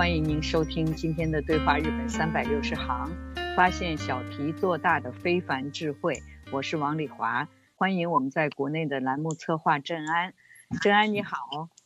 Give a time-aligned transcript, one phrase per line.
[0.00, 3.14] 欢迎您收听今天的对话日本三百六十行，
[3.54, 6.22] 发现小题做大的非凡智慧。
[6.50, 10.32] 我是王丽华，欢迎我们在国内的栏目策划郑安。
[10.80, 11.36] 郑安你好，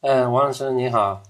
[0.01, 1.25] 嗯，王老师你好。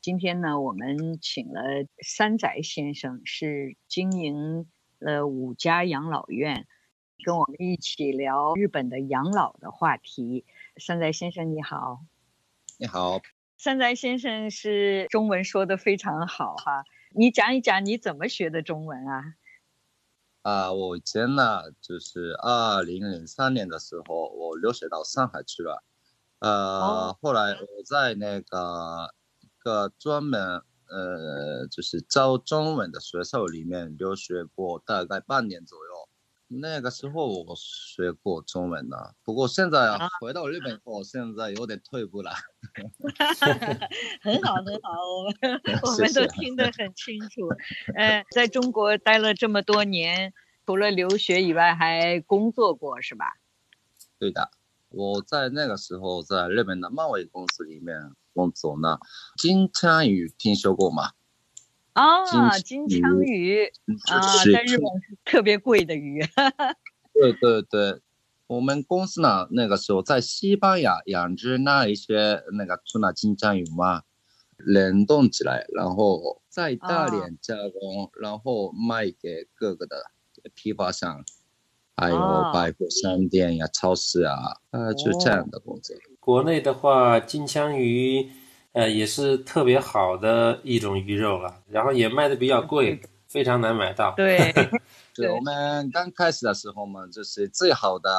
[0.00, 1.62] 今天呢，我们请了
[2.00, 4.66] 山宅先生，是经营
[4.98, 6.66] 了五家养老院，
[7.24, 10.44] 跟我们一起聊日本的养老的话题。
[10.78, 12.00] 山宅先生你好，
[12.76, 13.20] 你好。
[13.58, 19.34] 山宅先生是中文说的非常好哈，你讲一讲你怎么学的中文啊？
[20.42, 25.82] 啊，我以前呢，就是二零零三年的时候，我留学到上海去了，
[26.38, 30.40] 呃，后来我在那个一个专门
[30.86, 36.07] 呃就是教中文的学校里面留学过大概半年左右。
[36.50, 42.32] 那个时候我学过中文的，不过现在回到日本后，现在有点退步了。
[44.22, 47.48] 很好很好，我们 我们都听得很清楚。
[47.94, 50.32] 呃，在中国待了这么多年，
[50.64, 53.26] 除了留学以外，还工作过是吧？
[54.18, 54.50] 对的，
[54.88, 58.98] 我在那个时候在日本的漫威公司里面工作呢。
[59.36, 61.12] 金枪鱼听说过吗？
[61.98, 63.64] 啊，金枪鱼
[64.06, 64.20] 啊，
[64.52, 66.24] 在日本是特别贵的鱼。
[67.12, 68.00] 对对对，
[68.46, 74.02] 我们公司呢，那个时候在西班牙养殖那一些那个出纳金枪鱼嘛，
[74.58, 80.04] 冷冻起来，然后在大连加工，然后卖给各个的
[80.54, 81.24] 批发商，
[81.96, 82.16] 还有
[82.54, 84.36] 百货商店呀、超市啊，
[84.70, 85.96] 呃，就这样的工作。
[86.20, 88.30] 国内的话，金枪鱼。
[88.72, 94.14] 呃，也是特别好的一种鱼肉了，然后也卖的比较贵，非常难买到。
[94.16, 94.52] 对，
[95.16, 98.10] 对我们刚开始的时候嘛，就是最好的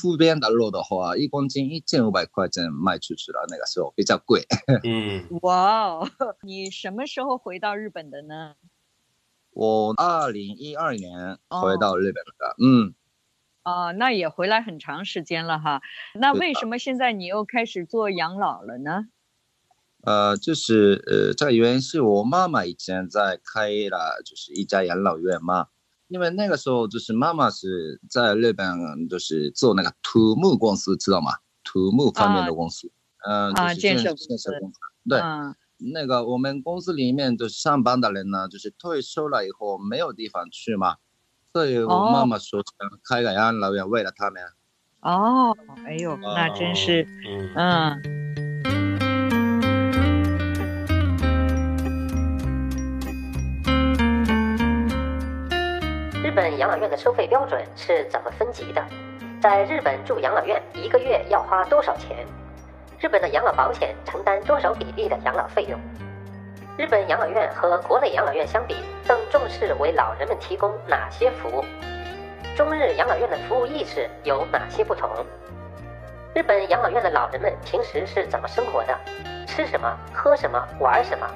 [0.00, 4.42] 副边的肉的话，一公斤一千五百块钱卖出去了，那个时候比较贵。
[4.82, 6.08] 嗯，哇哦，
[6.42, 8.54] 你什么时候回到日本的呢？
[9.52, 12.94] 我二零一二年回到日本的，嗯。
[13.62, 15.82] 哦，那也回来很长时间了哈。
[16.14, 19.08] 那为什么现在你又开始做养老了呢？
[20.02, 25.66] 呃，就是呃，这个原因是我妈妈以前在开了就是一家养老院嘛，
[26.08, 31.32] 因为那个时候就是妈妈是在日本就是做那个土木公司，知道吗？
[31.62, 32.90] 土木方面的公司，
[33.28, 34.78] 嗯，啊，建设建设公司，
[35.08, 35.20] 对，
[35.92, 40.96] 那个我们公司里面就是上班的人呢，就是退休了以后没有地方去嘛，
[41.52, 44.42] 所以我妈妈说想开个养老院为了他们。
[45.02, 47.06] 哦，哎呦，那真是，
[47.54, 48.19] 嗯。
[56.30, 58.80] 日本养老院的收费标准是怎么分级的？
[59.42, 62.24] 在日本住养老院一个月要花多少钱？
[63.00, 65.76] 日本的养老保险承担多少比例的养老费用？
[66.78, 68.76] 日本养老院和国内养老院相比，
[69.08, 71.64] 更重视为老人们提供哪些服务？
[72.56, 75.10] 中日养老院的服务意识有哪些不同？
[76.32, 78.96] 日本养老院的老人们平时是怎么生活的？
[79.48, 79.98] 吃什么？
[80.14, 80.64] 喝什么？
[80.78, 81.26] 玩什么？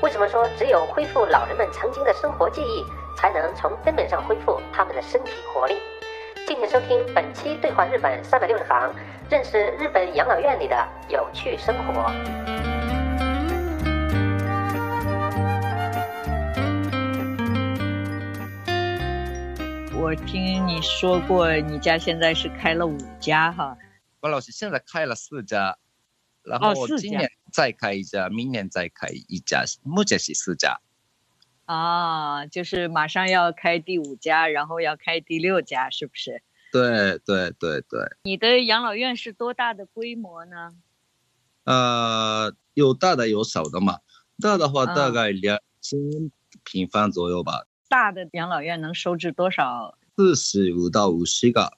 [0.00, 2.82] 为什么说只有恢复老人们曾经的生活记忆？
[3.18, 5.74] 才能从根本上恢复他们的身体活力。
[6.46, 8.94] 敬请收听本期《对话日本三百六十行》，
[9.28, 12.12] 认识日本养老院里的有趣生活。
[20.00, 23.76] 我听你说过，你家现在是开了五家哈？
[24.20, 25.76] 关老师现在开了四家，
[26.44, 30.78] 然后今年再开一家，明年再开一家，目前是四家。
[31.68, 36.42] 啊，就是马上要开第五家，然后要开第六家，是不是？
[36.72, 38.00] 对对对对。
[38.22, 40.70] 你的养老院是多大的规模呢？
[41.64, 43.98] 呃，有大的有小的嘛。
[44.40, 45.98] 大的话大概两千
[46.64, 47.66] 平方左右吧。
[47.90, 49.98] 大的养老院能收治多少？
[50.16, 51.76] 四十五到五十个。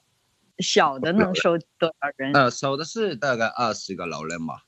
[0.58, 2.32] 小的能收多少人？
[2.32, 4.60] 呃，小的是大概二十个老人嘛。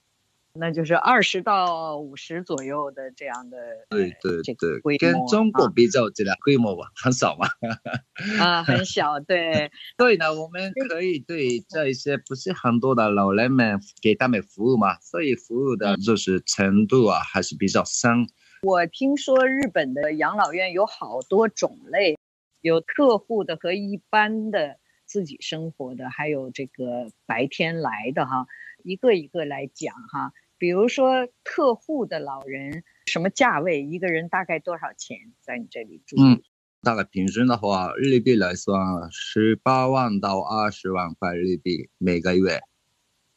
[0.54, 3.56] 那就是二十到五十左右的这样的，
[3.88, 7.49] 对对对，跟中国比较起来，规模吧很少嘛。
[8.38, 9.70] 啊，很小，对。
[9.96, 18.26] 所以呢，我们可以对 这一些不是很多的老人们给他们服务嘛，所以服务的就是程度啊还是比较深。
[18.62, 22.19] 我听说日本的养老院有好多种类，
[22.60, 24.76] 有特户的和一般的
[25.06, 28.46] 自己生活的，还有这个白天来的哈，
[28.84, 30.34] 一个一个来讲哈。
[30.62, 33.82] 比如说特户的老人，什么价位？
[33.82, 36.14] 一个人大概多少钱在你这里住？
[36.22, 36.40] 嗯，
[36.82, 38.80] 大概平均的话，日币来算，
[39.10, 42.60] 十八万到二十万块日币每个月。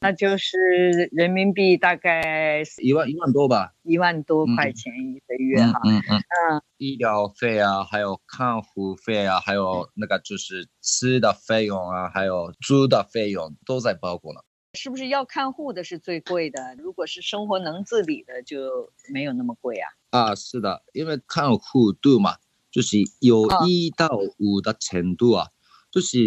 [0.02, 5.82] 那就是人民币大概一万一万多吧，一万多块钱一个月哈。
[5.84, 6.62] 嗯嗯嗯。
[6.78, 14.42] 医疗费啊，还有看护费啊，还有那个就是吃的费用啊，还有住的费用都在包括呢。
[14.76, 16.76] 是不是要看护的是最贵的？
[16.78, 19.90] 如果是生活能自理的，就没有那么贵啊？
[20.12, 22.36] 啊，是的，因为看护度嘛，
[22.70, 25.48] 就是有一到五的程度啊，
[25.90, 26.20] 就是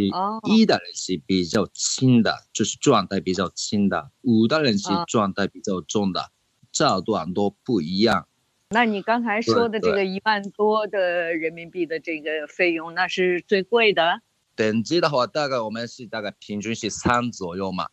[0.48, 6.32] 一的人是比较轻的，就是状态比较轻的；五的人是状态比较重的，
[6.72, 8.26] 这段都不一样。
[8.70, 14.20] 那你刚才说的这个一万多的人民币的这个费用，那是最贵的？
[14.54, 17.88] 等级的话，大概我们是大概平均是三左右嘛。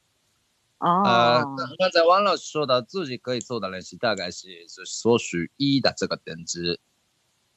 [0.85, 1.41] 呃，
[1.79, 6.79] 刚才王老师说的，自己可以做的那些，大概是是所属一的这个等级。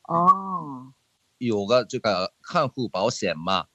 [0.05, 0.95] 哦，
[1.37, 3.67] 有个这个看护保险嘛，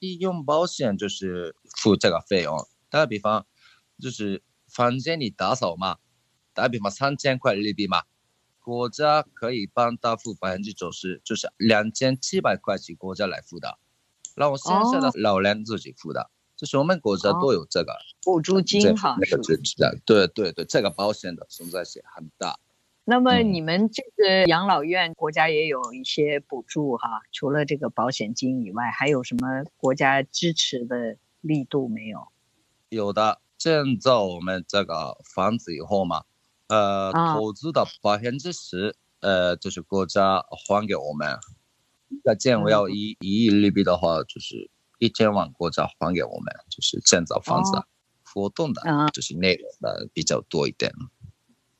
[0.00, 2.68] 医用保险就是付这个费用。
[2.90, 3.46] 打个比方，
[3.98, 5.96] 就是房间里打扫嘛，
[6.52, 8.02] 打个比方三千块日币嘛，
[8.62, 13.78] 国家可以帮他付百分之九十，就是两千七百块钱国家来付的，
[14.34, 16.30] 然后剩下的老人自己付的。
[16.60, 19.42] 就是我们国家都有这个补助金哈，那个
[20.04, 22.58] 对对对，这个保险的存在性很大。
[23.06, 32.28] 那么你们这个养老院国家也有一些补助哈，除了这个保险金以外，还有什么国家支持的力度没有？
[32.90, 36.24] 有的，建造我们这个房子以后嘛，
[36.68, 41.38] 呃，投资的百分之十，呃，就是国家还给我们。
[42.22, 44.70] 那建我要一一亿利币的话，就是。
[45.00, 47.82] 一千万国家还给我们，就是建造房子，
[48.22, 48.82] 活动的，
[49.12, 50.92] 就是内容的比较多一点。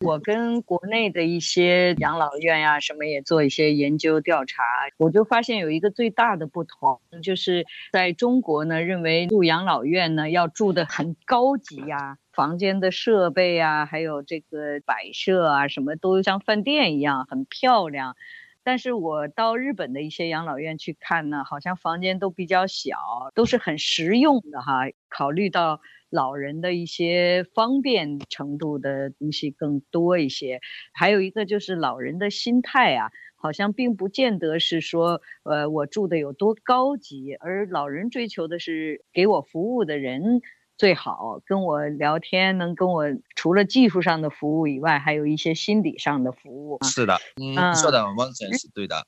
[0.00, 4.62] 我跟国内的一些养老院呀什么也做一些研究调查，
[4.96, 18.16] 我就发现有一个最大的不同，就是在中国呢，认为住养老院呢要住的很高级呀，房间的设备啊，还有这个摆设啊，什么都像饭店一样，很漂亮。
[18.62, 22.96] 但是我到日本的一些养老院去看呢，好像房间都比较小，
[23.34, 24.82] 都是很实用的哈。
[25.08, 25.80] 考虑到
[26.10, 30.60] 老人的一些方便程度的东西更多一些。
[30.92, 40.42] 还有一个就是老人的心态啊，好像并不见得是说，呃，我住的有多高级，而老人追求的是给我服务的人。
[40.80, 43.04] 最好跟我聊天，能跟我
[43.36, 46.78] 除了技术上的服务以外，还有一些心理上的服务。
[46.84, 49.06] 是的，嗯，说的完全是对的。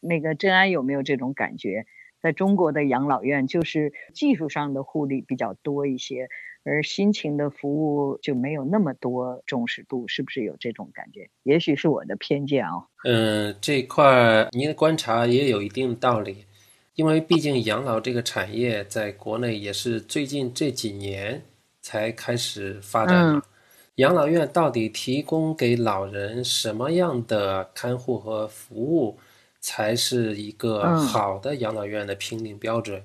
[0.00, 1.84] 那个郑安有没有这种感觉？
[2.22, 6.30] 在中国的养老院，就是技术上的护理比较多一些，
[6.64, 11.28] 而心情的服务就没有那么多重视度，是不是有这种感觉？
[11.42, 12.86] 也许是我的偏见哦。
[13.06, 16.46] 嗯，这块您的观察也有一定道理。
[16.94, 21.42] 因为毕竟养老这个产业在国内也是最近这几年
[21.82, 23.42] 才开始发展。
[23.96, 29.18] 养老院到底提供给老人什么样的看护和服务，
[29.60, 33.02] 才是一个好的养老院的评定标准？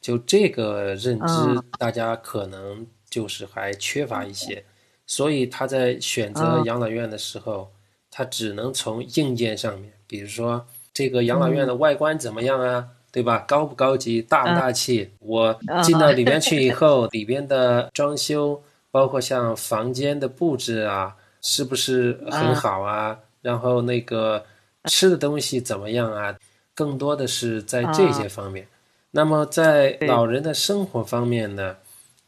[0.00, 4.64] 就这个认知，大家可能就是还缺乏一些。
[5.06, 7.72] 所以他在选择养老院的时候，
[8.10, 12.88] 他只能从硬件上面，比如说这个养老院的外观怎么样啊？
[13.12, 13.44] 对吧？
[13.46, 15.08] 高不高级，大不大气？
[15.20, 15.54] 我
[15.84, 23.18] 进到里面去以 后，里边的装修，包括像房间的布置啊，是不是很好啊？
[23.42, 24.42] 然后那个
[24.86, 26.34] 吃的东西怎么样啊？
[26.74, 28.66] 更多的是在这些方面。
[29.10, 31.76] 那么在老人的生活方面呢，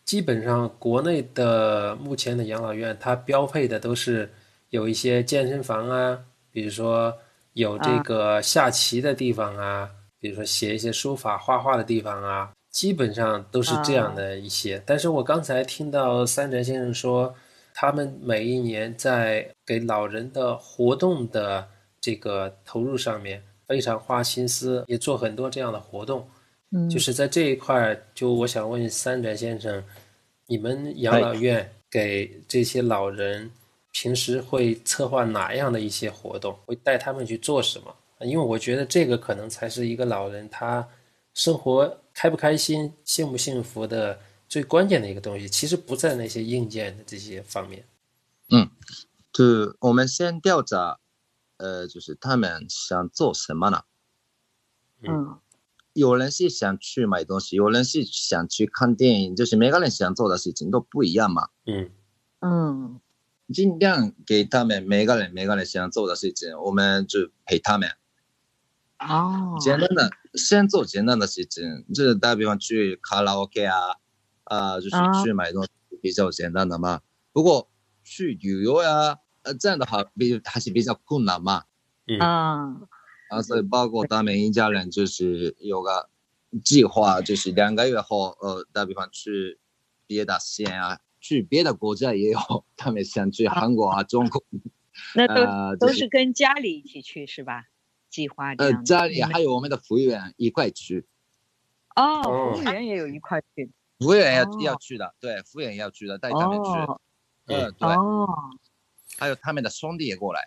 [0.05, 4.31] 基本上国内的目前的养老院，它标配的都是
[4.69, 6.19] 有一些健身房啊，
[6.53, 7.17] 比如说。
[7.55, 9.89] 有这个下棋的地方啊，
[10.25, 14.83] 比如说写一些书法、画画的地方啊，基本上都是这样的一些。
[14.87, 17.35] 但是我刚才听到三宅先生说，
[17.75, 21.69] 他们每一年在给老人的活动的
[22.01, 26.27] 这个投入上面非常花心思，也做很多这样的活动。
[26.71, 29.85] 嗯，就是在这一块，就我想问三宅先生，
[30.47, 33.51] 你们养老院给这些老人。
[33.97, 36.59] 平时会策划哪样的一些活动？
[36.67, 37.95] 会带他们去做什么？
[38.25, 40.89] 因为我觉得这个可能才是一个老人他
[41.35, 45.49] 生活开不开心、幸不幸福的最关键的一个东西。
[45.49, 47.87] 其实不在那些硬件的这些方面。
[48.51, 48.71] 嗯，
[49.33, 50.99] 就我们先调查，
[51.57, 53.83] 呃，就是他们想做什么呢？
[55.03, 55.39] 嗯，
[55.93, 61.49] 有人是想去买东西，有人是想去看电影，就是每个人想做的事情都不一样嘛。
[61.67, 61.91] 嗯
[62.41, 63.01] 嗯。
[63.53, 67.91] 尽量给他们每个人每个人想做的事情，我们就陪他们。
[68.99, 73.77] 哦，简单的，先做简单的事情，就是打比方去卡拉 OK 啊，
[74.45, 75.71] 啊，就是去买东西
[76.01, 77.01] 比较简单的嘛。
[77.33, 77.71] 不过
[78.03, 81.65] 去旅游呀，呃，这样的话比还是比较困难嘛。
[82.07, 82.19] 嗯
[83.31, 86.09] 啊，所以包括他们一家人就是有个
[86.65, 89.59] 计划，就是两个月后，呃，打比方去
[90.07, 91.01] 别的县啊。
[91.21, 92.39] 去别的国家也有，
[92.77, 94.45] 他们想去韩国啊、中国，
[95.15, 97.65] 那都都是跟家里一起去是吧？
[98.15, 101.05] 计划呃，家里还有我们的服务员一块去。
[101.97, 103.73] 哦，服务员也有一块去。
[103.99, 106.71] 服务员要要去的，对，服务员要去的，带他们去。
[107.47, 107.89] 嗯，对。
[107.89, 108.29] 哦。
[109.19, 110.41] 还有他们的兄弟也过来，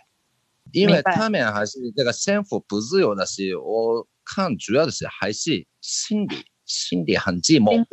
[0.72, 7.86] 因为他们还是这个生活不自由的是，我看主要的是还是心理，心理很寂寞。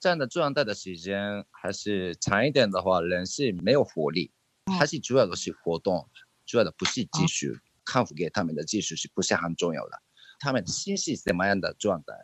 [0.00, 4.30] 这样的状态的时间还是长一点的话，人是没有活力，
[4.78, 6.08] 还是主要的是活动，
[6.44, 9.92] 主要的不是技术，康复给他们的技术是不是很重要的？
[10.40, 12.14] 他们心是什么样的状态？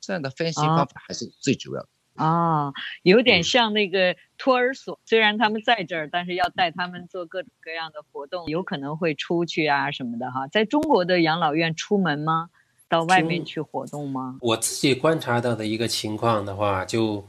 [0.00, 1.88] 这样的分析方法还是最主要的。
[2.14, 10.46] 啊，有点像那个托儿所，虽然他们在这儿，但是要带他们做各种各样的活动，有可能会出去啊什么的哈。
[10.48, 12.48] 在中国的养老院出门吗？
[12.88, 14.38] 到外面去活动吗？
[14.40, 17.26] 我自己观察到的一个情况的话，就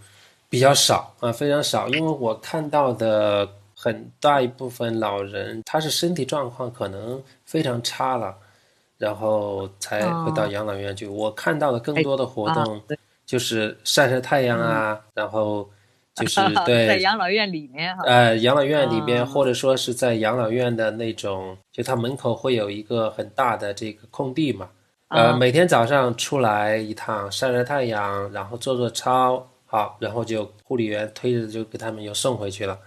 [0.49, 1.89] 比较少啊，非常少。
[1.89, 3.55] 因为我看到的
[3.87, 8.35] 很大一部分老人，他是身体状况可能非常差了，
[8.97, 11.07] 然后才会到养老院去。
[11.07, 12.81] 我看到的更多的活动
[13.25, 15.69] 就是晒晒太阳啊，然后
[16.15, 24.69] 就是对 在养老院里面哈，呃，养老院里边，或者说是在养老院的那种，就他门口会有一个很大的这个空地嘛。
[25.07, 32.77] 呃，每天早上出来一趟晒晒太阳，然后做做操，好，然后就护理员推着就给他们又送回去了。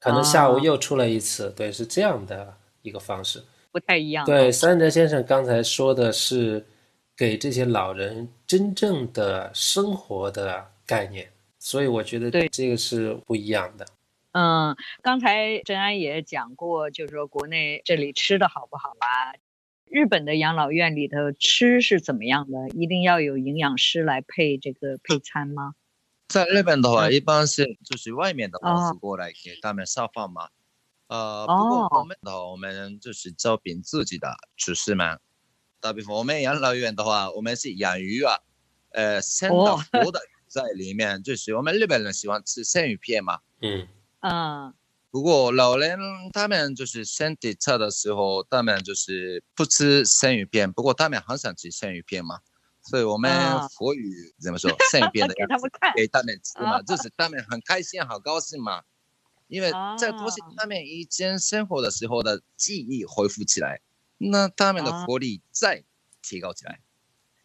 [0.00, 4.24] 可能下午又出来一次，对，是这样的一个方式，不太一样。
[4.24, 6.66] 对，三哲先生刚才说的是
[7.14, 13.86] 给这些老人真正的生活的概念，所以我觉得对这个是不一样的。
[14.32, 19.34] 嗯，刚才郑安也讲过，就是说国内这里吃的好不好啊？
[19.84, 22.68] 日本的养老院里头吃是怎么样的？
[22.78, 25.74] 一定要有营养师来配这个配餐吗？
[26.30, 30.48] 在日本的话，一般是就是外面的公司过来给他们烧饭嘛。
[31.08, 35.18] 呃，不过我们的话我们就是招聘自己的厨师们。
[35.80, 38.36] 打比方，我们养老院的话，我们是养鱼啊，
[38.90, 43.40] 呃，生的活的在里面，就是我们日本人喜欢吃生鱼片嘛。
[43.60, 43.88] 嗯
[44.20, 44.72] 嗯。
[45.10, 45.98] 不过老人
[46.32, 50.72] 他们就是身体差的时候，他们就是不吃生鱼片。
[50.72, 52.38] 不过他们很想吃生鱼片嘛，
[52.90, 53.30] 所以我们
[53.68, 54.68] 佛语怎么说？
[54.90, 58.82] 生鱼片的 样子给他们吃嘛， 就是他们很开心、好高兴嘛。
[59.46, 63.80] 因为在都是他们以前生活的时候的记忆恢复起来，
[64.18, 65.84] 那他们的活力再
[66.20, 66.80] 提高起来。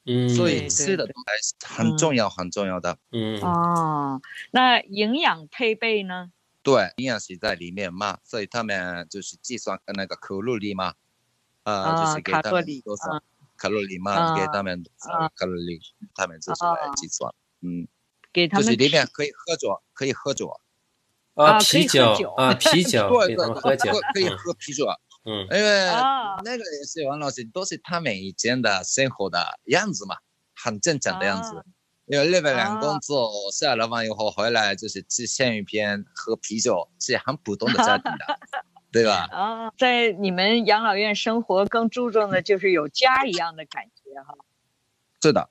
[0.07, 2.97] 嗯，所以吃的东西很重要、很重要的。
[3.11, 3.39] 嗯。
[3.41, 6.31] 哦，那营养配备呢？
[6.63, 10.95] 对，营养是在里面嘛，所以他们就是计算那个卡路里嘛，
[11.63, 13.21] 呃，就是给他们多少
[13.57, 14.83] 卡路里嘛，给他们
[15.35, 15.79] 卡路里，
[16.13, 17.87] 他们自己来计算，嗯，
[18.33, 20.59] 给他们就是里面可以喝酒，可以喝酒，
[21.35, 24.85] 啊，啤酒啊，啤酒，对对， 喝酒，可以喝啤酒，
[25.25, 25.89] 嗯，因为
[26.43, 30.15] 那个也是王老师都是他们以前的生活的样子嘛，
[30.53, 31.63] 很正常的样子。
[32.07, 38.39] 因为日本人工作下了班以后回来就是吃鲜鱼片、喝啤酒，是很普通的 家庭的，
[38.95, 39.27] 对吧？
[39.35, 44.33] 啊，在你们养老院生活更注重的就是有家一样的感觉哈。
[45.21, 45.49] 是的，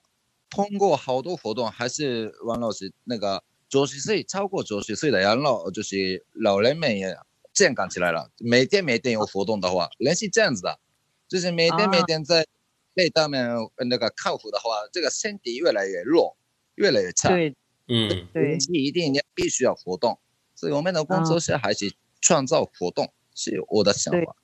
[0.49, 7.15] 通过好多活动，还是王老师那个九十岁超过九十岁的养老，就是老人们也
[7.53, 8.31] 健康起来了。
[8.39, 10.79] 每天每天有活动的话，人是这样子的，
[11.27, 12.47] 就是每天每天在
[12.95, 16.35] 被他们那个客服的话，这个身体越来越弱，
[16.73, 17.29] 越来越差。
[17.29, 17.55] 对，
[17.87, 20.17] 嗯，对，一定要必须要活动，
[20.55, 24.35] 所以我们的工作是还是创造活动，是我的想法。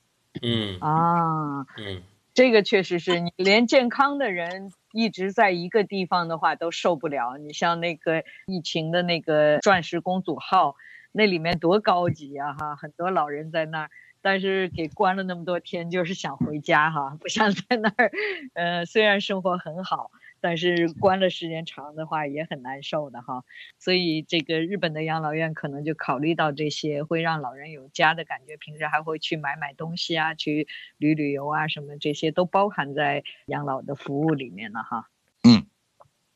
[0.42, 7.38] 嗯啊，嗯，这个确实是你连健康的人一直在一个地方的话都受不了。
[7.38, 10.76] 你像那个疫情的那个钻石公主号，
[11.12, 13.90] 那里面多高级啊哈，很多老人在那儿，
[14.22, 18.12] 但是给关了那么多天，就是想回家哈，不想在那儿。
[18.54, 20.12] 呃，虽然生活很好。
[20.44, 23.44] 但是关了时间长的话也很难受的哈，
[23.78, 35.10] 所以这个日本的养老院可能就考虑到这些，会让老人有家的感觉，平时还会去买买东西啊，去旅旅游啊，什么这些都包含在养老的服务里面了哈。
[35.44, 35.68] 嗯，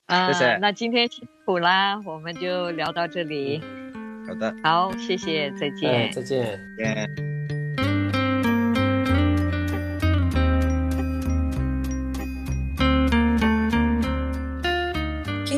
[0.05, 0.57] 啊，谢谢。
[0.57, 3.59] 那今天辛苦啦，我们就聊到这里。
[4.27, 6.11] 好的，好，谢谢，再见。
[6.11, 7.34] 再见。